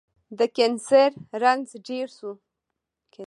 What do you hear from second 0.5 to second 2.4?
کېنسر رنځ ډير سو